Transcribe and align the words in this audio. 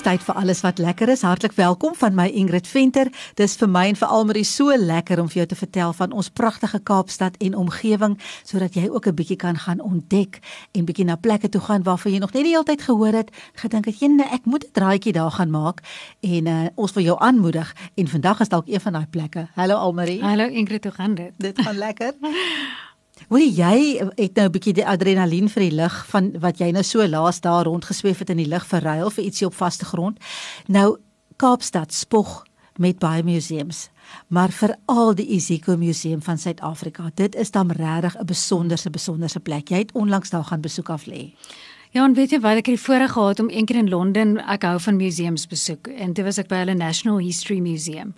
Dis 0.00 0.08
tyd 0.08 0.22
vir 0.24 0.38
alles 0.40 0.62
wat 0.64 0.78
lekker 0.80 1.10
is. 1.12 1.20
Hartlik 1.28 1.52
welkom 1.58 1.92
van 1.94 2.14
my 2.16 2.24
Ingrid 2.32 2.64
Venter. 2.64 3.10
Dis 3.36 3.52
vir 3.60 3.68
my 3.68 3.82
en 3.90 3.98
vir 4.00 4.08
Almarie 4.08 4.46
so 4.48 4.72
lekker 4.72 5.20
om 5.20 5.28
vir 5.28 5.42
jou 5.42 5.44
te 5.50 5.58
vertel 5.60 5.92
van 5.98 6.14
ons 6.16 6.30
pragtige 6.32 6.80
Kaapstad 6.88 7.36
en 7.44 7.58
omgewing 7.60 8.16
sodat 8.48 8.78
jy 8.80 8.88
ook 8.88 9.10
'n 9.10 9.14
bietjie 9.14 9.36
kan 9.36 9.60
gaan 9.60 9.80
ontdek 9.80 10.40
en 10.72 10.84
bietjie 10.84 11.04
na 11.04 11.16
plekke 11.16 11.48
toe 11.48 11.60
gaan 11.60 11.82
waarvan 11.82 12.12
jy 12.12 12.18
nog 12.18 12.32
net 12.32 12.44
die 12.44 12.52
hele 12.52 12.64
tyd 12.64 12.82
gehoor 12.82 13.12
het, 13.12 13.30
gedink 13.54 13.84
het 13.84 14.00
jy 14.00 14.08
ek 14.32 14.44
moet 14.44 14.64
'n 14.64 14.72
draaitjie 14.72 15.12
daar 15.12 15.30
gaan 15.30 15.50
maak 15.50 15.82
en 16.20 16.46
uh, 16.46 16.66
ons 16.74 16.92
wil 16.92 17.04
jou 17.04 17.18
aanmoedig 17.20 17.74
en 17.94 18.08
vandag 18.08 18.40
is 18.40 18.48
dalk 18.48 18.68
een 18.68 18.80
van 18.80 18.92
daai 18.92 19.06
plekke. 19.06 19.48
Hallo 19.54 19.74
Almarie. 19.74 20.22
Hallo 20.22 20.46
Ingrid, 20.48 20.84
hoe 20.84 20.92
gaan 20.92 21.14
dit? 21.14 21.32
Dit 21.36 21.60
gaan 21.60 21.76
lekker. 21.76 22.14
Hoor 23.28 23.40
jy 23.40 24.00
het 24.16 24.34
nou 24.34 24.46
'n 24.46 24.52
bietjie 24.52 24.72
die 24.72 24.86
adrenalien 24.86 25.48
vir 25.48 25.62
die 25.62 25.76
lug 25.76 26.06
van 26.06 26.32
wat 26.40 26.58
jy 26.58 26.70
nou 26.70 26.82
so 26.82 27.06
laas 27.08 27.40
daar 27.40 27.64
rondgesweef 27.64 28.18
het 28.18 28.30
in 28.30 28.36
die 28.36 28.48
lug 28.48 28.66
verruil 28.66 29.10
vir 29.10 29.24
ietsie 29.24 29.46
op 29.46 29.54
vaste 29.54 29.84
grond. 29.84 30.18
Nou 30.66 30.98
Kaapstad 31.36 31.92
spog 31.92 32.44
met 32.76 32.98
baie 32.98 33.22
museums, 33.22 33.88
maar 34.28 34.50
veral 34.50 35.14
die 35.14 35.26
Isiko 35.26 35.76
Museum 35.76 36.22
van 36.22 36.38
Suid-Afrika. 36.38 37.10
Dit 37.14 37.34
is 37.34 37.50
dan 37.50 37.70
regtig 37.70 38.16
'n 38.18 38.24
besonderse 38.24 38.90
besonderse 38.90 39.40
plek. 39.40 39.68
Jy 39.68 39.78
het 39.78 39.92
onlangs 39.92 40.30
daar 40.30 40.44
gaan 40.44 40.60
besoek 40.60 40.88
af 40.88 41.06
lê. 41.06 41.34
Ja, 41.90 42.04
en 42.04 42.12
weet 42.14 42.30
jy 42.30 42.38
wat 42.38 42.60
ek 42.60 42.68
het 42.70 42.76
die 42.76 42.84
voorreg 42.84 43.16
gehad 43.16 43.40
om 43.42 43.48
eendag 43.50 43.80
in 43.80 43.88
Londen, 43.90 44.36
ek 44.46 44.62
hou 44.62 44.76
van 44.78 44.94
museums 44.94 45.48
besoek 45.50 45.88
en 45.90 46.12
toe 46.14 46.22
was 46.22 46.36
ek 46.38 46.46
by 46.46 46.60
hulle 46.60 46.76
National 46.78 47.18
History 47.18 47.56
Museum. 47.58 48.12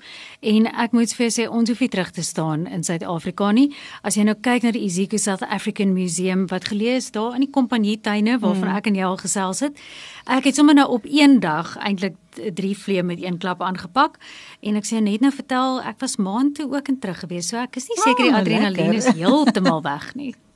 En 0.44 0.68
ek 0.68 0.92
moet 0.92 1.14
vir 1.16 1.32
sê 1.32 1.46
ons 1.48 1.72
hoef 1.72 1.80
nie 1.80 1.88
terug 1.94 2.10
te 2.12 2.20
staan 2.20 2.66
in 2.68 2.84
Suid-Afrika 2.84 3.48
nie. 3.56 3.70
As 4.04 4.20
jy 4.20 4.26
nou 4.28 4.34
kyk 4.36 4.66
na 4.68 4.74
die 4.76 4.84
Ezekiel 4.84 5.24
South 5.24 5.46
African 5.48 5.96
Museum 5.96 6.44
wat 6.52 6.68
geleë 6.68 6.98
is 7.00 7.08
daar 7.16 7.40
in 7.40 7.46
die 7.46 7.50
kompanjietuine 7.56 8.36
waarvan 8.44 8.68
mm. 8.68 8.76
ek 8.82 8.92
en 8.92 9.00
jy 9.00 9.08
al 9.08 9.18
gesels 9.24 9.64
het. 9.64 9.82
Ek 10.28 10.52
het 10.52 10.60
sommer 10.60 10.76
nou 10.76 10.90
op 10.92 11.08
een 11.08 11.40
dag 11.40 11.72
eintlik 11.80 12.20
drie 12.52 12.76
vleie 12.76 13.00
met 13.00 13.24
een 13.24 13.40
klap 13.40 13.64
aangepak 13.64 14.20
en 14.60 14.76
ek 14.76 14.84
sê 14.84 15.00
net 15.00 15.24
nou 15.24 15.32
vertel 15.32 15.80
ek 15.80 15.96
was 16.04 16.20
maand 16.20 16.58
toe 16.60 16.68
ook 16.68 16.92
in 16.92 17.00
terug 17.00 17.24
gewees 17.24 17.48
so 17.48 17.64
ek 17.64 17.80
is 17.80 17.88
nie 17.88 18.02
seker 18.04 18.26
die 18.28 18.36
oh, 18.36 18.40
adrenalien 18.44 19.00
is 19.00 19.14
heeltemal 19.16 19.80
weg 19.80 20.12
nie. 20.12 20.34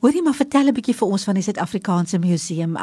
Hoorie 0.00 0.22
maar 0.22 0.34
vertel 0.34 0.68
'n 0.68 0.74
bietjie 0.74 0.94
vir 0.94 1.08
ons 1.08 1.24
van 1.24 1.34
die 1.34 1.42
Suid-Afrikaanse 1.42 2.18
Museum 2.18 2.76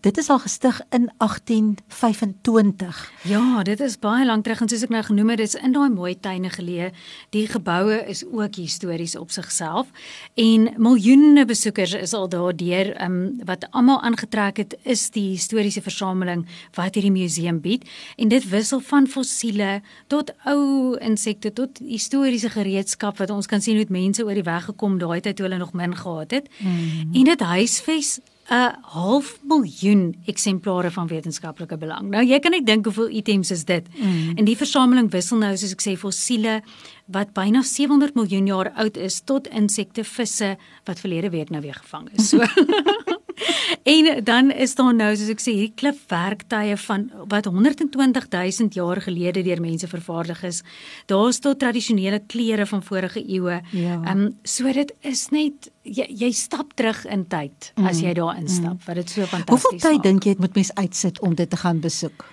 dit 0.00 0.18
is 0.18 0.28
al 0.28 0.38
gestig 0.38 0.80
in 0.90 1.10
1825. 1.16 3.12
Ja, 3.22 3.62
dit 3.62 3.80
is 3.80 3.98
baie 3.98 4.26
lank 4.26 4.44
terug 4.44 4.60
en 4.60 4.68
soos 4.68 4.82
ek 4.86 4.92
nou 4.92 5.02
genoem 5.04 5.28
het, 5.34 5.38
dit 5.42 5.52
is 5.52 5.58
in 5.60 5.74
daai 5.74 5.90
mooi 5.92 6.14
tuine 6.20 6.50
geleë. 6.50 6.88
Die 7.36 7.44
geboue 7.46 7.98
is 8.08 8.24
ook 8.24 8.56
histories 8.56 9.16
op 9.18 9.30
sigself 9.30 9.86
en 10.34 10.70
miljoene 10.76 11.44
besoekers 11.46 11.92
is 11.92 12.14
al 12.16 12.28
daar 12.32 12.56
deur 12.56 12.94
um, 13.04 13.38
wat 13.44 13.66
almal 13.70 14.00
aangetrek 14.00 14.56
het 14.56 14.76
is 14.82 15.10
die 15.12 15.28
historiese 15.36 15.82
versameling 15.84 16.46
wat 16.74 16.94
hierdie 16.96 17.12
museum 17.12 17.60
bied 17.60 17.84
en 18.16 18.32
dit 18.32 18.48
wissel 18.48 18.80
van 18.80 19.06
fossiele 19.06 19.80
tot 20.08 20.32
ou 20.48 20.96
insekte 20.98 21.52
tot 21.52 21.78
historiese 21.84 22.50
gereedskap 22.50 23.20
wat 23.20 23.30
ons 23.30 23.46
kan 23.46 23.60
sien 23.60 23.76
hoe 23.76 23.86
mense 23.92 24.24
oor 24.24 24.34
die 24.34 24.46
weg 24.46 24.64
gekom 24.70 24.98
daai 24.98 25.20
tyd 25.20 25.36
toe 25.36 25.46
hulle 25.46 25.60
nog 25.60 25.76
min 25.82 25.96
gehad 25.96 26.30
het. 26.30 26.48
Mm 26.58 26.70
-hmm. 26.70 27.14
En 27.14 27.24
dit 27.24 27.40
huisves 27.40 28.20
'n 28.50 28.74
half 28.82 29.38
miljoen 29.42 30.16
eksemplare 30.26 30.90
van 30.90 31.06
wetenskaplike 31.06 31.76
belang. 31.76 32.10
Nou 32.10 32.24
jy 32.26 32.38
kan 32.38 32.50
net 32.50 32.66
dink 32.66 32.84
hoeveel 32.84 33.08
items 33.08 33.50
is 33.50 33.64
dit. 33.64 33.86
Mm. 33.96 34.32
En 34.34 34.44
die 34.44 34.56
versameling 34.56 35.10
wissel 35.10 35.38
nou 35.38 35.56
soos 35.56 35.72
ek 35.72 35.84
sê 35.84 35.94
fossiele 35.98 36.60
wat 37.06 37.32
byna 37.32 37.62
700 37.62 38.14
miljoen 38.14 38.46
jaar 38.46 38.72
oud 38.74 38.96
is 38.96 39.20
tot 39.24 39.48
insekte, 39.48 40.04
visse 40.04 40.56
wat 40.84 41.00
verlede 41.00 41.30
week 41.30 41.50
nou 41.50 41.62
weer 41.62 41.78
gevang 41.80 42.08
is. 42.12 42.28
So 42.28 42.42
en 43.94 44.24
dan 44.24 44.50
is 44.50 44.74
daar 44.78 44.94
nou 44.94 45.10
soos 45.16 45.32
ek 45.32 45.42
sê 45.42 45.54
hierdie 45.56 45.76
klipwerktuie 45.80 46.76
van 46.86 47.08
wat 47.30 47.48
120 47.50 48.28
000 48.32 48.68
jaar 48.76 49.00
gelede 49.04 49.42
deur 49.42 49.60
mense 49.60 49.88
vervaardig 49.88 50.42
is. 50.48 50.62
Daar's 51.06 51.40
tot 51.42 51.58
tradisionele 51.58 52.22
klere 52.26 52.66
van 52.66 52.82
vorige 52.82 53.22
eeue. 53.22 53.60
Ja. 53.70 54.00
Ehm 54.02 54.04
ja. 54.04 54.12
um, 54.12 54.36
so 54.42 54.72
dit 54.72 54.92
is 55.00 55.28
net 55.30 55.70
jy, 55.82 56.06
jy 56.08 56.30
stap 56.32 56.74
terug 56.78 57.04
in 57.06 57.26
tyd 57.28 57.72
as 57.76 57.98
mm. 57.98 58.04
jy 58.06 58.12
daar 58.14 58.36
instap. 58.38 58.78
Mm. 58.78 58.86
Wat 58.86 59.00
dit 59.00 59.10
so 59.10 59.26
fantasties. 59.26 59.70
Hoeveel 59.72 59.78
tyd 59.78 60.02
dink 60.02 60.24
jy 60.24 60.36
het 60.36 60.44
moet 60.44 60.54
mens 60.54 60.74
uitsit 60.74 61.20
om 61.20 61.34
dit 61.34 61.50
te 61.50 61.56
gaan 61.56 61.80
besoek? 61.80 62.26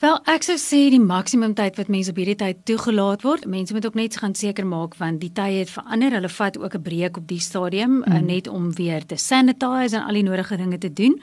Wel, 0.00 0.14
ek 0.32 0.46
sou 0.46 0.54
sê 0.56 0.78
die 0.88 1.00
maksimum 1.02 1.52
tyd 1.52 1.76
wat 1.76 1.90
mense 1.92 2.08
op 2.14 2.16
hierdie 2.16 2.38
tyd 2.40 2.62
toegelaat 2.64 3.20
word, 3.20 3.42
mense 3.44 3.74
moet 3.76 3.84
ook 3.84 3.98
net 3.98 4.14
gaan 4.16 4.32
seker 4.32 4.64
maak 4.64 4.94
want 4.96 5.20
die 5.20 5.28
tye 5.36 5.58
het 5.58 5.72
verander. 5.74 6.14
Hulle 6.16 6.30
vat 6.32 6.56
ook 6.56 6.74
'n 6.74 6.82
breek 6.82 7.18
op 7.20 7.26
die 7.28 7.40
stadium 7.40 8.00
mm. 8.00 8.24
net 8.24 8.48
om 8.48 8.72
weer 8.72 9.04
te 9.04 9.16
sanitize 9.16 9.96
en 9.96 10.08
al 10.08 10.16
die 10.16 10.24
nodige 10.24 10.56
dinge 10.56 10.78
te 10.78 10.92
doen. 10.92 11.20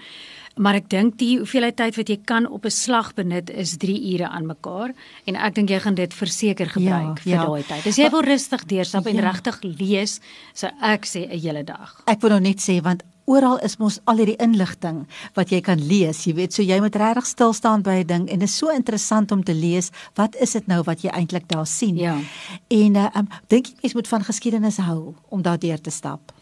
Maar 0.58 0.76
ek 0.76 0.90
dink 0.90 1.18
die 1.18 1.38
hoeveelheid 1.38 1.76
tyd 1.76 1.98
wat 1.98 2.10
jy 2.10 2.20
kan 2.24 2.46
op 2.46 2.66
'n 2.66 2.70
slag 2.70 3.14
benut 3.14 3.50
is 3.50 3.78
3 3.78 4.14
ure 4.14 4.28
aan 4.30 4.46
mekaar 4.46 4.94
en 5.26 5.36
ek 5.36 5.56
dink 5.56 5.70
jy 5.70 5.80
gaan 5.80 5.96
dit 5.96 6.14
verseker 6.14 6.70
gebruik 6.70 7.18
ja, 7.18 7.24
vir 7.24 7.34
ja. 7.34 7.46
daai 7.46 7.64
tyd. 7.64 7.86
As 7.88 7.98
jy 7.98 8.10
wil 8.10 8.22
rustig 8.22 8.66
deurstap 8.66 9.06
ja. 9.06 9.10
en 9.10 9.20
regtig 9.20 9.58
lees, 9.62 10.20
sou 10.54 10.70
ek 10.82 11.06
sê 11.06 11.26
'n 11.26 11.40
hele 11.40 11.64
dag. 11.64 12.02
Ek 12.06 12.22
wil 12.22 12.30
nou 12.30 12.42
net 12.42 12.62
sê 12.62 12.82
want 12.82 13.04
oral 13.28 13.60
is 13.60 13.76
mos 13.78 14.00
al 14.08 14.22
hierdie 14.22 14.38
inligting 14.44 15.04
wat 15.36 15.52
jy 15.52 15.60
kan 15.62 15.82
lees. 15.84 16.24
Jy 16.26 16.34
weet, 16.38 16.56
so 16.56 16.64
jy 16.64 16.80
moet 16.84 16.96
regtig 16.96 17.28
stil 17.28 17.54
staan 17.54 17.84
by 17.84 18.00
'n 18.04 18.08
ding 18.08 18.30
en 18.30 18.40
dit 18.40 18.50
is 18.50 18.58
so 18.58 18.72
interessant 18.72 19.32
om 19.32 19.44
te 19.44 19.54
lees. 19.54 19.92
Wat 20.16 20.36
is 20.36 20.52
dit 20.52 20.68
nou 20.68 20.82
wat 20.84 21.02
jy 21.02 21.10
eintlik 21.10 21.48
daar 21.48 21.68
sien? 21.68 21.98
Ja. 21.98 22.18
En 22.68 22.96
uh, 22.96 23.10
um, 23.16 23.28
dink 23.48 23.68
jy 23.68 23.76
mens 23.84 23.94
moet 23.94 24.08
van 24.08 24.24
geskiedenis 24.24 24.78
hou 24.78 25.16
om 25.30 25.42
daardeur 25.42 25.82
te 25.82 25.90
stap? 25.90 26.37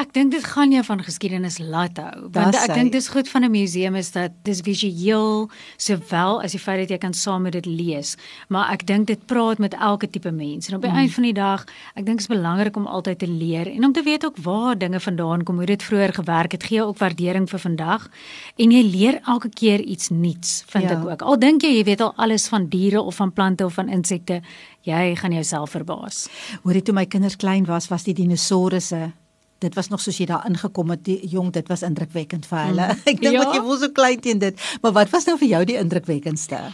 Ek 0.00 0.14
dink 0.16 0.32
dit 0.32 0.44
gaan 0.48 0.70
jou 0.72 0.80
van 0.86 1.02
geskiedenis 1.04 1.58
laat 1.60 1.98
hou. 2.00 2.28
Want 2.32 2.56
ek 2.56 2.72
dink 2.72 2.92
dis 2.94 3.08
goed 3.12 3.28
van 3.28 3.44
'n 3.44 3.50
museum 3.52 3.94
is 4.00 4.10
dat 4.12 4.32
dis 4.48 4.60
visueel 4.64 5.50
sowel 5.76 6.40
as 6.42 6.52
die 6.52 6.60
feit 6.60 6.80
dat 6.80 6.88
jy 6.88 6.98
kan 6.98 7.12
saam 7.12 7.42
met 7.42 7.52
dit 7.52 7.66
lees. 7.66 8.16
Maar 8.48 8.72
ek 8.72 8.86
dink 8.86 9.06
dit 9.06 9.26
praat 9.26 9.58
met 9.58 9.74
elke 9.74 10.08
tipe 10.08 10.30
mens. 10.32 10.68
En 10.68 10.76
op 10.76 10.82
die 10.82 10.90
mm. 10.90 10.96
einde 10.96 11.12
van 11.12 11.22
die 11.22 11.32
dag, 11.32 11.66
ek 11.94 12.06
dink 12.06 12.18
dit 12.18 12.30
is 12.30 12.36
belangrik 12.36 12.76
om 12.76 12.86
altyd 12.86 13.18
te 13.18 13.28
leer 13.28 13.66
en 13.66 13.84
om 13.84 13.92
te 13.92 14.02
weet 14.02 14.24
ook 14.24 14.36
waar 14.36 14.78
dinge 14.78 15.00
vandaan 15.00 15.44
kom, 15.44 15.56
hoe 15.56 15.66
dit 15.66 15.82
vroeër 15.82 16.12
gewerk 16.14 16.52
het, 16.52 16.64
gee 16.64 16.82
ook 16.82 16.98
waardering 16.98 17.48
vir 17.50 17.58
vandag. 17.58 18.08
En 18.56 18.70
jy 18.70 18.82
leer 18.82 19.20
elke 19.26 19.48
keer 19.48 19.80
iets 19.80 20.08
nuuts, 20.08 20.64
vind 20.66 20.84
ja. 20.84 20.90
ek 20.90 21.04
ook. 21.04 21.22
Al 21.22 21.38
dink 21.38 21.62
jy 21.62 21.76
jy 21.76 21.84
weet 21.84 22.00
al 22.00 22.12
alles 22.16 22.48
van 22.48 22.66
diere 22.68 23.02
of 23.02 23.14
van 23.14 23.32
plante 23.32 23.64
of 23.64 23.74
van 23.74 23.88
insekte, 23.88 24.40
jy 24.80 25.16
gaan 25.16 25.32
jouself 25.32 25.70
verbaas. 25.70 26.28
Hoorie 26.62 26.82
toe 26.82 26.94
my 26.94 27.06
kinders 27.06 27.36
klein 27.36 27.64
was, 27.64 27.88
was 27.88 28.04
die 28.04 28.14
dinosourusse 28.14 29.12
dit 29.60 29.74
was 29.78 29.90
nog 29.92 30.00
soos 30.00 30.18
jy 30.20 30.26
daar 30.30 30.46
ingekom 30.48 30.90
het 30.94 31.04
die 31.04 31.18
jong 31.28 31.52
dit 31.56 31.66
was 31.68 31.82
indrukwekkend 31.86 32.46
vir 32.50 32.62
hulle 32.70 32.92
mm. 32.92 33.02
ek 33.12 33.24
dink 33.24 33.34
ja? 33.36 33.44
wat 33.44 33.56
jy 33.56 33.64
was 33.66 33.82
so 33.84 33.96
klein 33.96 34.20
teen 34.20 34.42
dit 34.42 34.68
maar 34.82 34.96
wat 34.96 35.12
was 35.14 35.28
nou 35.28 35.36
vir 35.40 35.52
jou 35.56 35.64
die 35.72 35.80
indrukwekkendste 35.80 36.70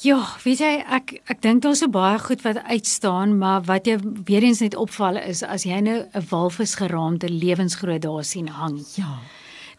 Ja, 0.00 0.16
weet 0.46 0.62
jy, 0.62 0.68
ek 0.96 1.10
ek 1.28 1.42
dink 1.44 1.60
daar's 1.60 1.82
so 1.82 1.92
baie 1.92 2.16
goed 2.24 2.40
wat 2.40 2.62
uitstaan, 2.72 3.34
maar 3.36 3.66
wat 3.68 3.84
jy 3.84 3.98
weer 4.24 4.46
eens 4.48 4.62
net 4.64 4.72
opval 4.72 5.18
is 5.20 5.42
as 5.44 5.66
jy 5.68 5.82
nou 5.84 5.98
'n 6.08 6.24
walvis 6.30 6.78
geraamde 6.80 7.28
lewensgroot 7.28 8.00
daar 8.00 8.24
sien 8.24 8.48
hang. 8.48 8.80
Ja 8.96 9.20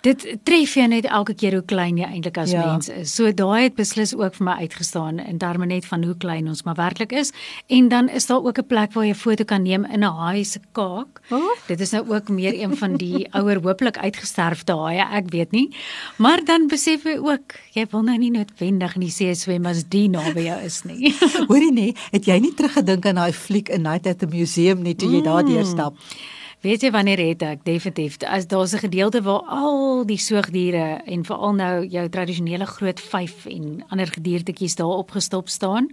dit 0.06 0.24
tref 0.44 0.74
jou 0.78 0.88
net 0.90 1.06
elke 1.06 1.34
keer 1.38 1.56
hoe 1.58 1.66
klein 1.66 2.00
jy 2.00 2.08
eintlik 2.08 2.38
as 2.42 2.54
ja. 2.54 2.64
mens 2.66 2.90
is. 2.90 3.14
So 3.14 3.30
daai 3.36 3.68
het 3.68 3.76
beslis 3.78 4.14
ook 4.18 4.36
vir 4.40 4.48
my 4.48 4.56
uitgestaan 4.66 5.22
in 5.22 5.38
terme 5.42 5.68
net 5.70 5.86
van 5.86 6.04
hoe 6.08 6.16
klein 6.18 6.50
ons 6.50 6.64
maar 6.66 6.78
werklik 6.80 7.14
is. 7.14 7.32
En 7.70 7.90
dan 7.92 8.10
is 8.10 8.26
daar 8.26 8.42
ook 8.42 8.58
'n 8.58 8.68
plek 8.68 8.94
waar 8.94 9.06
jy 9.06 9.14
'n 9.14 9.24
foto 9.24 9.44
kan 9.44 9.64
neem 9.64 9.86
in 9.86 10.02
'n 10.04 10.16
haai 10.18 10.44
se 10.46 10.60
kaak. 10.72 11.22
Oh. 11.30 11.54
Dit 11.68 11.80
is 11.80 11.92
nou 11.92 12.10
ook 12.10 12.30
meer 12.30 12.54
een 12.54 12.78
van 12.78 12.98
die 12.98 13.28
ouer 13.38 13.62
hopelik 13.62 13.98
uitgesterfde 13.98 14.74
haie, 14.74 15.06
ek 15.12 15.30
weet 15.30 15.52
nie. 15.52 15.70
Maar 16.18 16.44
dan 16.46 16.68
besef 16.68 17.04
jy 17.04 17.18
ook, 17.18 17.56
jy 17.72 17.86
wil 17.92 18.02
nou 18.02 18.18
nie 18.18 18.32
noodwendig 18.32 18.96
in 18.96 19.02
die 19.02 19.12
see 19.12 19.36
swem 19.36 19.66
as 19.66 19.84
die 19.88 20.10
naby 20.10 20.42
jou 20.42 20.62
is 20.66 20.84
nie. 20.84 21.14
Hoorie 21.50 21.72
nee, 21.72 21.96
het 22.12 22.26
jy 22.26 22.40
nie 22.40 22.54
teruggedink 22.54 23.06
aan 23.06 23.16
daai 23.16 23.34
fliek 23.34 23.70
in 23.70 23.82
Night 23.82 24.08
at 24.08 24.20
the 24.20 24.28
Museum 24.28 24.82
nie 24.82 24.96
toe 24.96 25.10
jy 25.10 25.20
mm. 25.20 25.24
daardeur 25.24 25.66
stap? 25.66 25.94
Weet 26.62 26.84
jy 26.86 26.92
wanneer 26.94 27.18
het 27.18 27.42
ek 27.42 27.64
definitief 27.66 28.20
as 28.30 28.46
daar's 28.46 28.74
'n 28.74 28.86
gedeelte 28.86 29.22
waar 29.26 29.42
al 29.50 30.06
die 30.06 30.18
soogdiere 30.18 31.02
en 31.06 31.26
veral 31.26 31.54
nou 31.54 31.88
jou 31.88 32.10
tradisionele 32.10 32.66
groot 32.66 33.00
vyf 33.00 33.46
en 33.46 33.84
ander 33.90 34.08
gediertetjies 34.08 34.76
daar 34.76 35.02
opgestop 35.02 35.50
staan. 35.50 35.90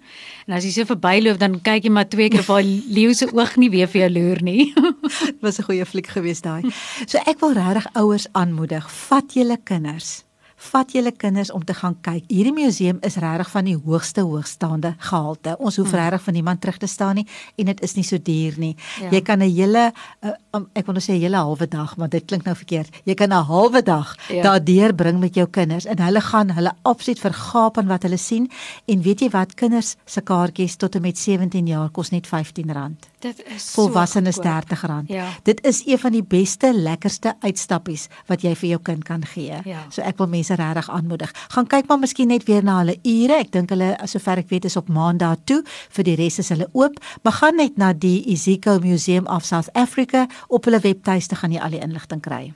En 0.47 0.55
as 0.55 0.65
jy 0.65 0.71
so 0.71 0.85
verbyloop 0.85 1.39
dan 1.39 1.61
kyk 1.61 1.85
jy 1.85 1.91
maar 1.91 2.09
twee 2.09 2.29
keer 2.29 2.41
of 2.41 2.47
daai 2.47 2.83
leeu 2.97 3.15
se 3.15 3.33
oog 3.33 3.57
nie 3.57 3.71
weer 3.71 3.89
vir 3.89 4.01
jou 4.01 4.11
loer 4.11 4.43
nie. 4.43 4.75
Dit 4.75 5.41
was 5.47 5.59
'n 5.59 5.63
goeie 5.63 5.87
fliek 5.87 6.07
geweest 6.07 6.45
daai. 6.45 6.63
So 7.07 7.19
ek 7.19 7.41
wil 7.41 7.53
regtig 7.53 7.87
ouers 7.95 8.27
aanmoedig, 8.33 8.91
vat 8.91 9.33
julle 9.33 9.57
kinders 9.65 10.28
vat 10.59 10.93
julle 10.93 11.13
kinders 11.13 11.51
om 11.55 11.65
te 11.65 11.75
gaan 11.75 11.97
kyk. 12.03 12.25
Hierdie 12.29 12.53
museum 12.55 12.99
is 13.07 13.17
regtig 13.23 13.51
van 13.51 13.65
die 13.69 13.77
hoogste 13.77 14.25
hoogstaande 14.27 14.95
gehalte. 14.99 15.57
Ons 15.59 15.79
hoef 15.79 15.91
hmm. 15.91 16.01
regtig 16.01 16.23
van 16.23 16.35
niemand 16.35 16.61
terug 16.61 16.79
te 16.83 16.87
staan 16.91 17.21
nie 17.21 17.27
en 17.57 17.71
dit 17.71 17.83
is 17.87 17.95
nie 17.95 18.05
so 18.07 18.19
duur 18.19 18.59
nie. 18.59 18.75
Ja. 19.01 19.11
Jy 19.11 19.23
kan 19.23 19.39
'n 19.39 19.51
hele 19.51 19.93
uh, 20.25 20.31
um, 20.53 20.69
ek 20.75 20.87
wil 20.87 20.95
nou 20.99 21.05
sê 21.05 21.15
'n 21.15 21.21
hele 21.21 21.37
halwe 21.37 21.69
dag, 21.69 21.97
maar 21.97 22.09
dit 22.09 22.25
klink 22.25 22.45
nou 22.45 22.57
verkeerd. 22.57 22.91
Jy 23.05 23.15
kan 23.15 23.33
'n 23.33 23.45
halwe 23.45 23.83
dag 23.83 24.17
ja. 24.29 24.43
daardeur 24.43 24.95
bring 24.95 25.21
met 25.21 25.35
jou 25.35 25.47
kinders 25.47 25.87
en 25.87 25.99
hulle 25.99 26.21
gaan 26.21 26.51
hulle 26.51 26.73
absoluut 26.83 27.21
vergaap 27.21 27.79
aan 27.79 27.87
wat 27.87 28.03
hulle 28.03 28.17
sien 28.19 28.51
en 28.87 29.03
weet 29.03 29.21
jy 29.21 29.31
wat 29.31 29.55
kinders 29.55 29.97
se 30.05 30.21
kaartjies 30.21 30.77
tot 30.77 30.95
en 30.95 31.03
met 31.03 31.19
17 31.19 31.67
jaar 31.67 31.91
kos 31.91 32.11
net 32.11 32.27
R15. 32.27 32.97
Dit 33.19 33.43
is 33.57 33.71
volwassenes 33.75 34.35
so 34.35 34.43
R30. 34.43 35.07
Ja. 35.07 35.29
Dit 35.43 35.65
is 35.67 35.83
een 35.87 35.99
van 35.99 36.13
die 36.13 36.23
beste 36.23 36.71
lekkerste 36.75 37.35
uitstappies 37.41 38.09
wat 38.27 38.43
jy 38.43 38.55
vir 38.55 38.69
jou 38.69 38.81
kind 38.83 39.05
kan 39.05 39.25
gee. 39.27 39.59
Ja. 39.65 39.87
So 39.91 40.03
ek 40.03 40.19
wil 40.19 40.31
mense 40.31 40.48
regtig 40.55 40.91
aanmoedig. 40.91 41.33
Gaan 41.49 41.67
kyk 41.67 41.89
maar 41.89 41.99
miskien 41.99 42.29
net 42.29 42.45
weer 42.45 42.65
na 42.65 42.79
hulle 42.79 42.97
ure. 43.03 43.39
Ek 43.39 43.53
dink 43.53 43.71
hulle 43.71 43.97
sover 44.05 44.39
ek 44.39 44.49
weet 44.49 44.65
is 44.65 44.77
op 44.77 44.89
Maandag 44.89 45.37
toe. 45.45 45.63
Vir 45.91 46.05
die 46.05 46.17
res 46.17 46.39
is 46.39 46.49
hulle 46.49 46.69
oop. 46.73 46.97
Maar 47.23 47.33
gaan 47.33 47.57
net 47.57 47.77
na 47.77 47.93
die 47.93 48.25
Iziko 48.33 48.79
Museum 48.79 49.27
of 49.27 49.45
South 49.45 49.73
Africa 49.73 50.27
op 50.49 50.65
hulle 50.65 50.81
webtuiste 50.81 51.37
gaan 51.37 51.53
jy 51.53 51.61
al 51.61 51.77
die 51.77 51.83
inligting 51.83 52.23
kry. 52.25 52.55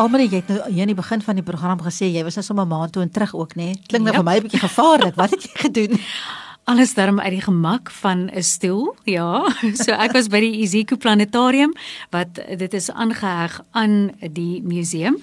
Almal 0.00 0.24
jy 0.24 0.38
het 0.40 0.48
nou 0.48 0.60
hier 0.70 0.86
in 0.86 0.94
die 0.94 0.96
begin 0.96 1.20
van 1.22 1.36
die 1.36 1.44
program 1.44 1.82
gesê 1.84 2.08
jy 2.08 2.22
was 2.24 2.38
nou 2.38 2.44
sommer 2.46 2.66
maand 2.66 2.94
toe 2.94 3.02
en 3.04 3.10
terug 3.12 3.34
ook 3.36 3.54
nê. 3.60 3.74
Klink 3.86 4.06
nou 4.06 4.14
ja. 4.14 4.22
vir 4.22 4.24
my 4.24 4.36
'n 4.38 4.42
bietjie 4.42 4.62
gevaarlik. 4.64 5.14
Wat 5.14 5.30
het 5.30 5.42
jy 5.42 5.52
gedoen? 5.68 6.00
alles 6.64 6.94
darm 6.94 7.20
uit 7.20 7.30
die 7.34 7.42
gemak 7.42 7.90
van 7.90 8.30
'n 8.30 8.42
stoel. 8.42 8.94
Ja, 9.04 9.48
so 9.84 9.92
ek 9.92 10.12
was 10.12 10.28
by 10.28 10.40
die 10.40 10.62
Iziko 10.62 10.96
Planetarium 10.96 11.72
wat 12.10 12.38
dit 12.58 12.74
is 12.74 12.90
aangeheg 12.90 13.60
aan 13.70 14.10
die 14.32 14.62
museum. 14.62 15.16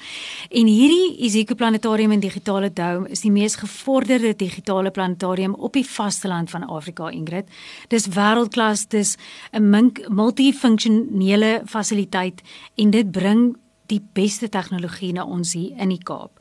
En 0.49 0.65
hierdie 0.67 1.17
Iziko 1.17 1.55
Planetarium 1.55 2.11
en 2.11 2.19
digitale 2.19 2.73
dome 2.73 3.09
is 3.09 3.21
die 3.21 3.31
mees 3.31 3.55
gevorderde 3.55 4.35
digitale 4.35 4.91
planetarium 4.91 5.53
op 5.53 5.73
die 5.73 5.85
vasteland 5.85 6.49
van 6.49 6.67
Afrika, 6.67 7.09
Ingrid. 7.09 7.47
Dis 7.87 8.07
wêreldklas, 8.07 8.87
dis 8.87 9.17
'n 9.51 9.91
multifunksionele 10.07 11.61
fasiliteit 11.65 12.41
en 12.75 12.89
dit 12.89 13.11
bring 13.11 13.55
die 13.89 14.01
beste 14.13 14.49
tegnologie 14.49 15.11
na 15.13 15.25
ons 15.25 15.53
hier 15.57 15.77
in 15.81 15.89
die 15.89 16.03
Kaap. 16.03 16.37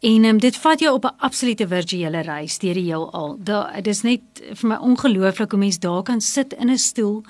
En 0.00 0.24
um, 0.24 0.38
dit 0.38 0.56
vat 0.56 0.80
jou 0.80 0.94
op 0.94 1.04
'n 1.04 1.16
absolute 1.18 1.68
virtuele 1.68 2.22
reis 2.22 2.58
deur 2.58 2.74
die 2.74 2.88
heelal. 2.90 3.38
Dit 3.38 3.86
is 3.86 4.02
net 4.02 4.20
vir 4.54 4.68
my 4.68 4.76
ongelooflik 4.76 5.50
hoe 5.50 5.60
mens 5.60 5.78
daar 5.78 6.02
kan 6.02 6.20
sit 6.20 6.52
in 6.52 6.70
'n 6.70 6.78
stoel 6.78 7.24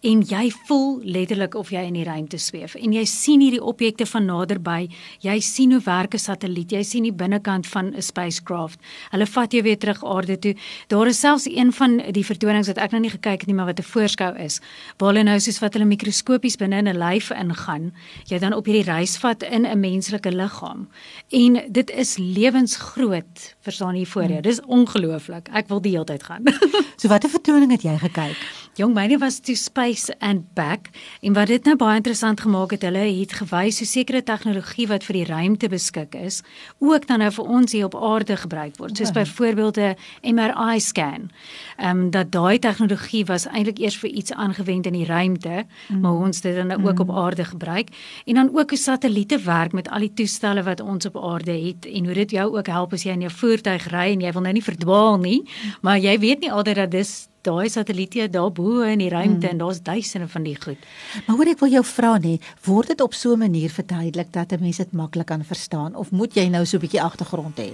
en 0.00 0.20
jy 0.20 0.50
voel 0.66 1.00
letterlik 1.02 1.54
of 1.54 1.70
jy 1.70 1.80
in 1.80 1.94
die 1.94 2.04
ruimte 2.04 2.38
sweef 2.38 2.74
en 2.74 2.92
jy 2.92 3.04
sien 3.04 3.40
hierdie 3.40 3.62
objekte 3.62 4.06
van 4.06 4.24
naderby. 4.24 4.88
Jy 5.20 5.40
sien 5.40 5.72
hoe 5.72 5.80
werk 5.80 6.14
'n 6.14 6.18
satelliet. 6.18 6.70
Jy 6.70 6.82
sien 6.82 7.02
die 7.02 7.12
binnekant 7.12 7.66
van 7.66 7.94
'n 7.94 8.02
spacecraft. 8.02 8.78
Hulle 9.10 9.26
vat 9.26 9.52
jou 9.52 9.62
weer 9.62 9.78
terug 9.78 10.04
aarde 10.04 10.38
toe. 10.38 10.54
Daar 10.88 11.06
is 11.06 11.20
selfs 11.20 11.46
een 11.46 11.72
van 11.72 12.02
die 12.12 12.24
vertonings 12.24 12.66
wat 12.66 12.78
ek 12.78 12.90
nog 12.90 13.00
nie 13.00 13.10
gekyk 13.10 13.40
het 13.40 13.46
nie, 13.46 13.54
maar 13.54 13.66
wat 13.66 13.78
'n 13.78 13.82
voorskou 13.82 14.36
is. 14.36 14.60
Waar 14.98 15.12
hulle 15.12 15.24
nou 15.24 15.40
soos 15.40 15.58
wat 15.58 15.72
hulle 15.72 15.84
mikroskopies 15.84 16.56
binne 16.56 16.76
in 16.76 16.88
'n 16.88 16.98
lyf 16.98 17.30
ingaan, 17.30 17.92
jy 18.24 18.38
dan 18.38 18.52
op 18.52 18.64
hierdie 18.64 18.92
reis 18.92 19.13
vat 19.18 19.42
in 19.42 19.66
'n 19.66 19.80
menslike 19.80 20.32
liggaam. 20.32 20.88
En 21.28 21.62
dit 21.68 21.90
is 21.90 22.16
lewensgroot, 22.16 23.54
verstaan 23.60 23.96
jy 23.96 24.06
voor 24.06 24.22
jou. 24.22 24.32
Hmm. 24.32 24.42
Dis 24.42 24.60
ongelooflik. 24.60 25.48
Ek 25.52 25.68
wil 25.68 25.80
die 25.80 25.92
hele 25.92 26.04
tyd 26.04 26.22
gaan. 26.22 26.42
so 27.00 27.08
watter 27.08 27.30
vertoning 27.30 27.70
het 27.70 27.82
jy 27.82 27.98
gekyk? 27.98 28.36
Jong, 28.74 28.90
myne 28.90 29.18
was 29.18 29.38
to 29.38 29.54
Space 29.54 30.10
and 30.18 30.54
Back 30.54 30.88
en 31.22 31.32
wat 31.32 31.46
dit 31.46 31.64
nou 31.64 31.76
baie 31.78 32.00
interessant 32.00 32.40
gemaak 32.42 32.72
het, 32.74 32.82
hulle 32.82 33.04
het 33.06 33.32
gewys 33.38 33.78
hoe 33.78 33.86
sekere 33.86 34.22
tegnologie 34.26 34.88
wat 34.90 35.04
vir 35.06 35.14
die 35.20 35.26
ruimte 35.28 35.68
beskik 35.70 36.16
is, 36.18 36.40
ook 36.82 37.06
dan 37.06 37.22
nou 37.22 37.30
vir 37.36 37.52
ons 37.58 37.72
hier 37.72 37.86
op 37.86 37.94
aarde 37.94 38.34
gebruik 38.36 38.74
word, 38.82 38.98
soos 38.98 39.14
byvoorbeeld 39.14 39.78
'n 39.78 39.94
MRI 40.34 40.80
scan. 40.80 41.30
Ehm 41.78 41.98
um, 41.98 42.10
dat 42.10 42.32
daai 42.32 42.58
tegnologie 42.58 43.24
was 43.24 43.46
eintlik 43.46 43.78
eers 43.78 43.96
vir 43.96 44.10
iets 44.10 44.32
aangewend 44.32 44.86
in 44.86 44.92
die 44.98 45.06
ruimte, 45.06 45.66
mm. 45.88 46.00
maar 46.00 46.12
ons 46.12 46.40
dit 46.40 46.56
dan 46.56 46.66
nou 46.66 46.82
ook 46.82 46.98
mm. 46.98 47.08
op 47.08 47.16
aarde 47.16 47.44
gebruik 47.44 47.88
en 48.26 48.34
dan 48.34 48.50
ook 48.56 48.70
hoe 48.70 48.78
satelliete 49.04 49.38
werk 49.44 49.72
met 49.76 49.88
al 49.92 50.06
die 50.06 50.14
toestelle 50.16 50.62
wat 50.64 50.80
ons 50.80 51.04
op 51.10 51.18
aarde 51.20 51.52
het 51.52 51.84
en 51.84 52.06
hoe 52.08 52.14
dit 52.14 52.30
jou 52.38 52.46
ook 52.56 52.68
help 52.72 52.94
as 52.96 53.04
jy 53.04 53.12
in 53.12 53.26
jou 53.26 53.32
voertuig 53.36 53.84
ry 53.92 54.06
en 54.14 54.22
jy 54.24 54.32
wil 54.32 54.44
nou 54.46 54.52
nie 54.56 54.64
verdwaal 54.64 55.18
nie, 55.20 55.40
mm. 55.44 55.74
maar 55.84 55.98
jy 56.00 56.14
weet 56.22 56.40
nie 56.40 56.52
altyd 56.52 56.80
dat 56.80 56.92
dis 56.94 57.12
daai 57.44 57.68
satelliete 57.68 58.30
daar 58.32 58.48
bo 58.56 58.80
in 58.88 59.02
die 59.04 59.10
ruimte 59.12 59.44
mm. 59.44 59.50
en 59.52 59.60
daar's 59.60 59.82
duisende 59.84 60.28
van 60.32 60.46
die 60.48 60.56
goed. 60.56 60.80
Maar 61.26 61.36
hoor 61.36 61.50
ek 61.52 61.60
wil 61.60 61.74
jou 61.76 61.84
vra 61.84 62.14
nê, 62.16 62.38
word 62.64 62.94
dit 62.94 63.04
op 63.04 63.12
so 63.12 63.34
'n 63.34 63.44
manier 63.44 63.68
verduidelik 63.68 64.32
dat 64.32 64.52
'n 64.52 64.62
mens 64.64 64.80
dit 64.80 64.92
maklik 64.92 65.26
kan 65.26 65.44
verstaan 65.44 65.94
of 65.94 66.10
moet 66.10 66.32
jy 66.34 66.48
nou 66.48 66.64
so 66.64 66.78
'n 66.78 66.80
bietjie 66.80 67.02
agtergrond 67.02 67.60
hê? 67.60 67.70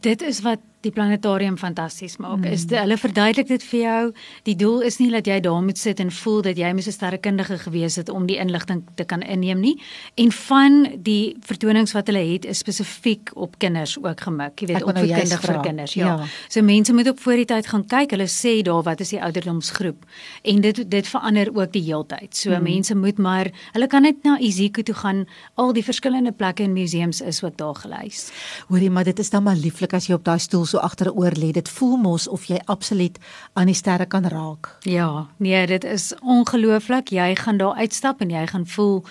Dit 0.00 0.22
is 0.22 0.40
wat 0.40 0.58
die 0.82 0.90
planetarium 0.90 1.56
fantasties 1.58 2.16
maak. 2.22 2.40
Mm. 2.42 2.54
Is 2.56 2.64
die, 2.70 2.76
hulle 2.80 2.96
verduidelik 2.98 3.48
dit 3.50 3.64
vir 3.70 3.80
jou. 3.80 4.00
Die 4.48 4.54
doel 4.58 4.82
is 4.88 4.98
nie 4.98 5.10
dat 5.12 5.28
jy 5.30 5.38
daar 5.44 5.62
moet 5.62 5.78
sit 5.78 6.00
en 6.02 6.10
voel 6.14 6.40
dat 6.48 6.58
jy 6.58 6.72
moet 6.74 6.86
'n 6.86 6.96
sterrekundige 6.96 7.58
gewees 7.58 7.96
het 7.96 8.08
om 8.08 8.26
die 8.26 8.38
inligting 8.42 8.82
te 8.96 9.04
kan 9.04 9.22
inneem 9.22 9.60
nie. 9.60 9.76
En 10.16 10.32
van 10.32 10.98
die 10.98 11.36
vertonings 11.40 11.92
wat 11.92 12.06
hulle 12.06 12.24
het 12.32 12.44
is 12.44 12.58
spesifiek 12.58 13.30
op 13.34 13.58
kinders 13.58 13.98
ook 14.02 14.20
gemik. 14.20 14.60
Jy 14.60 14.66
weet, 14.66 14.82
op 14.82 14.94
nou 14.94 15.06
kinders 15.06 15.44
vir 15.46 15.60
kinders. 15.60 15.94
Ja. 15.94 16.06
ja. 16.06 16.26
So 16.48 16.62
mense 16.62 16.92
moet 16.92 17.08
op 17.08 17.20
voor 17.20 17.36
die 17.36 17.44
tyd 17.44 17.66
gaan 17.66 17.86
kyk. 17.86 18.10
Hulle 18.10 18.28
sê 18.28 18.62
daar 18.62 18.82
wat 18.82 19.00
is 19.00 19.08
die 19.08 19.22
ouderdomsgroep 19.22 20.04
en 20.42 20.60
dit 20.60 20.90
dit 20.90 21.06
verander 21.08 21.48
ook 21.54 21.72
die 21.72 21.82
heeltyd. 21.82 22.36
So 22.36 22.50
mm. 22.50 22.62
mense 22.62 22.94
moet 22.94 23.18
maar 23.18 23.50
hulle 23.72 23.86
kan 23.86 24.02
net 24.02 24.22
na 24.22 24.38
Iziko 24.38 24.82
toe 24.82 24.94
gaan. 24.94 25.26
Al 25.54 25.72
die 25.72 25.84
verskillende 25.84 26.32
plekke 26.32 26.62
en 26.62 26.72
museums 26.72 27.20
is 27.20 27.42
ook 27.42 27.56
daar 27.56 27.74
gelys. 27.74 28.32
Hoorie, 28.68 28.90
maar 28.90 29.04
dit 29.04 29.18
is 29.18 29.30
dan 29.30 29.42
maar 29.42 29.56
lieflik 29.82 29.98
as 29.98 30.06
jy 30.06 30.14
op 30.14 30.24
daai 30.24 30.38
stoel 30.38 30.64
so 30.66 30.78
agteroor 30.78 31.34
lê. 31.36 31.52
Dit 31.52 31.68
voel 31.68 31.96
mos 31.98 32.28
of 32.28 32.46
jy 32.46 32.60
absoluut 32.66 33.18
aan 33.54 33.66
die 33.66 33.74
sterre 33.74 34.06
kan 34.06 34.24
raak. 34.24 34.78
Ja, 34.84 35.26
nee, 35.38 35.66
dit 35.66 35.84
is 35.84 36.12
ongelooflik. 36.22 37.10
Jy 37.10 37.34
gaan 37.36 37.58
daar 37.58 37.74
uitstap 37.74 38.20
en 38.20 38.30
jy 38.30 38.46
gaan 38.46 38.66
voel 38.66 39.02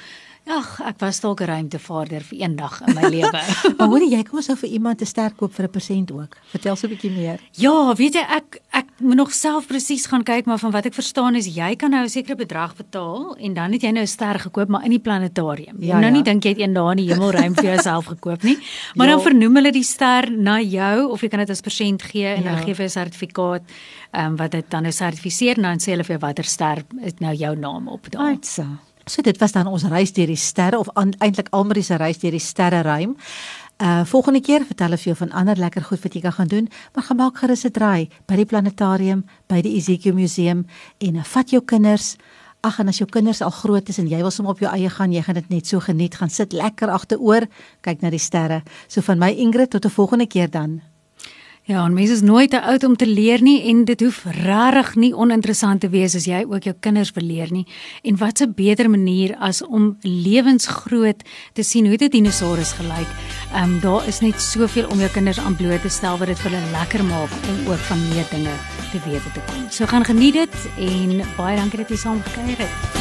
Ag, 0.50 0.80
ek 0.82 0.98
was 1.04 1.20
dalk 1.22 1.42
'n 1.42 1.46
ruimtevaarder 1.46 2.24
vir 2.26 2.42
een 2.42 2.56
dag 2.56 2.82
in 2.82 2.96
my 2.96 3.10
lewe. 3.10 3.42
maar 3.78 3.88
hoorie, 3.88 4.10
jy 4.10 4.24
kom 4.24 4.42
sou 4.42 4.56
vir 4.58 4.70
iemand 4.70 4.98
te 4.98 5.06
sterk 5.06 5.38
koop 5.38 5.54
vir 5.54 5.66
'n 5.66 5.70
persent 5.70 6.12
ook. 6.12 6.36
Vertel 6.50 6.76
so 6.76 6.88
'n 6.88 6.90
bietjie 6.90 7.12
meer. 7.12 7.40
Ja, 7.52 7.94
weet 7.94 8.14
jy, 8.14 8.26
ek 8.26 8.58
ek 8.72 8.88
moet 8.98 9.16
nog 9.16 9.34
self 9.34 9.68
presies 9.68 10.06
gaan 10.06 10.24
kyk, 10.24 10.46
maar 10.46 10.58
van 10.58 10.72
wat 10.72 10.86
ek 10.86 10.94
verstaan 10.94 11.36
is 11.36 11.46
jy 11.46 11.76
kan 11.76 11.92
nou 11.92 12.04
'n 12.04 12.10
sekere 12.10 12.36
bedrag 12.36 12.76
betaal 12.76 13.38
en 13.38 13.54
dan 13.54 13.72
het 13.72 13.82
jy 13.82 13.92
nou 13.92 14.02
'n 14.02 14.08
ster 14.08 14.40
gekoop 14.40 14.68
maar 14.68 14.84
in 14.84 14.90
die 14.90 15.00
planetarium. 15.00 15.78
Ja, 15.80 16.00
nou 16.00 16.06
ja. 16.06 16.10
nie 16.10 16.24
dink 16.24 16.44
jy 16.44 16.50
het 16.50 16.60
eendag 16.60 16.92
in 16.92 16.98
die 16.98 17.14
hemelruim 17.14 17.54
vir 17.54 17.76
jouself 17.76 18.06
gekoop 18.16 18.42
nie, 18.44 18.58
maar 18.96 19.08
ja. 19.08 19.14
dan 19.14 19.22
vernoem 19.22 19.56
hulle 19.56 19.72
die 19.72 19.84
ster 19.84 20.32
na 20.32 20.60
jou 20.60 21.12
of 21.12 21.22
jy 21.22 21.30
kan 21.30 21.40
dit 21.40 21.50
as 21.50 21.62
persent 21.62 22.02
gee 22.02 22.26
en 22.26 22.44
ja. 22.44 22.50
hulle 22.50 22.66
gee 22.66 22.74
vir 22.74 22.86
'n 22.86 22.90
sertifikaat 22.90 23.62
ehm 24.12 24.26
um, 24.26 24.36
wat 24.38 24.52
dit 24.52 24.66
dan 24.70 24.84
nou 24.84 24.92
sertifiseer 24.92 25.58
en 25.58 25.64
dan 25.64 25.80
sê 25.80 25.92
hulle 25.92 26.04
vir 26.04 26.18
jou 26.18 26.28
watter 26.28 26.46
ster 26.46 26.84
is 27.02 27.14
nou 27.20 27.34
jou 27.34 27.56
naam 27.56 27.88
op 27.88 28.10
daar. 28.10 28.34
Aitsa. 28.34 28.91
So 29.06 29.22
dit 29.22 29.38
was 29.38 29.52
dan 29.52 29.68
ons 29.68 29.84
reis 29.90 30.14
deur 30.14 30.30
die 30.30 30.38
sterre 30.38 30.80
of 30.80 30.90
eintlik 30.94 31.50
Almarie 31.50 31.84
se 31.84 31.98
reis 31.98 32.20
deur 32.22 32.32
die 32.32 32.40
sterreruim. 32.40 33.16
Uh 33.82 34.06
volgende 34.06 34.42
keer 34.46 34.62
vertel 34.66 34.94
ek 34.94 35.02
vir 35.02 35.10
jou 35.10 35.18
van 35.24 35.32
ander 35.42 35.58
lekker 35.58 35.82
goed 35.82 36.04
wat 36.04 36.14
jy 36.14 36.22
kan 36.22 36.36
gaan 36.38 36.48
doen, 36.48 36.68
maar 36.94 37.04
gaan 37.08 37.18
maak 37.18 37.38
gerus 37.42 37.66
'n 37.66 37.72
draai 37.72 38.10
by 38.28 38.36
die 38.36 38.46
planetarium, 38.46 39.26
by 39.48 39.62
die 39.62 39.76
Ezekiel 39.78 40.14
museum 40.14 40.68
en 41.00 41.16
uh, 41.16 41.24
vat 41.24 41.50
jou 41.50 41.62
kinders. 41.62 42.16
Ag 42.62 42.80
en 42.80 42.88
as 42.88 42.98
jou 42.98 43.10
kinders 43.10 43.42
al 43.42 43.50
groot 43.50 43.90
is 43.90 43.98
en 43.98 44.08
jy 44.08 44.22
wil 44.22 44.32
sommer 44.32 44.54
op 44.54 44.60
jou 44.60 44.72
eie 44.72 44.90
gaan, 44.90 45.12
jy 45.12 45.22
gaan 45.22 45.36
dit 45.36 45.50
net 45.50 45.68
so 45.68 45.80
geniet, 45.80 46.16
gaan 46.16 46.30
sit 46.30 46.54
lekker 46.54 46.90
agteroor, 46.90 47.48
kyk 47.82 48.02
na 48.02 48.10
die 48.10 48.20
sterre. 48.20 48.62
So 48.88 49.02
van 49.02 49.18
my 49.18 49.32
Ingrid 49.32 49.70
tot 49.72 49.86
'n 49.86 49.90
volgende 49.90 50.28
keer 50.28 50.50
dan. 50.50 50.82
Ja, 51.72 51.86
en 51.86 51.94
mense 51.94 52.12
is 52.12 52.22
nooit 52.22 52.50
te 52.50 52.60
oud 52.62 52.84
om 52.84 52.96
te 53.00 53.08
leer 53.08 53.40
nie 53.42 53.62
en 53.72 53.86
dit 53.88 54.02
hoef 54.04 54.26
regtig 54.36 54.90
nie 55.00 55.12
oninteressant 55.16 55.80
te 55.80 55.88
wees 55.94 56.18
as 56.20 56.26
jy 56.28 56.42
ook 56.44 56.66
jou 56.68 56.74
kinders 56.84 57.14
wil 57.16 57.24
leer 57.24 57.48
nie. 57.56 57.64
En 58.04 58.18
wat 58.20 58.42
'n 58.42 58.52
beter 58.56 58.90
manier 58.90 59.36
as 59.40 59.64
om 59.64 59.96
lewensgroot 60.02 61.24
te 61.54 61.64
sien 61.64 61.88
hoe 61.88 61.98
dit 61.98 62.12
dinosourus 62.12 62.72
gelyk. 62.72 63.08
Ehm 63.54 63.64
um, 63.64 63.80
daar 63.80 64.08
is 64.08 64.20
net 64.20 64.42
soveel 64.42 64.90
om 64.90 65.00
jou 65.00 65.12
kinders 65.12 65.40
aan 65.40 65.56
bloot 65.56 65.82
te 65.82 65.90
stel 65.90 66.18
wat 66.18 66.28
dit 66.28 66.40
vir 66.40 66.52
hulle 66.52 66.72
lekker 66.72 67.04
maak 67.04 67.32
om 67.50 67.72
ook 67.72 67.84
van 67.88 68.00
meer 68.10 68.26
dinge 68.32 68.56
te 68.92 69.00
weet 69.10 69.24
te 69.34 69.40
kom. 69.46 69.70
So 69.70 69.86
gaan 69.86 70.06
geniet 70.06 70.34
dit 70.34 70.56
en 70.78 71.22
baie 71.38 71.56
dankie 71.58 71.80
dat 71.80 71.90
jy 71.90 71.96
saam 71.96 72.22
gekuier 72.22 72.58
het. 72.58 73.01